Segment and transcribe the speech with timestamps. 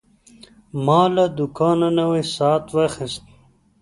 [0.85, 3.23] ما له دوکانه نوی ساعت واخیست.